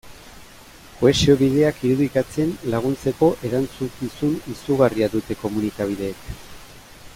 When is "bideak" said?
1.41-1.83